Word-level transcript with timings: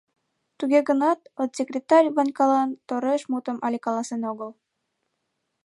Туге 0.57 0.79
гынат 0.89 1.19
отсекретарь 1.43 2.09
Ванькалан 2.15 2.69
тореш 2.87 3.21
мутым 3.31 3.57
але 3.65 3.77
каласен 3.85 4.21
огыл. 4.31 4.51